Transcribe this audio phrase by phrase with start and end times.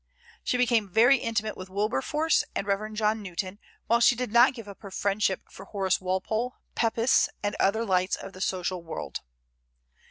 [0.43, 2.93] She became very intimate with Wilberforce and Rev.
[2.95, 7.55] John Newton, while she did not give up her friendship for Horace Walpole, Pepys, and
[7.59, 9.19] other lights of the social world.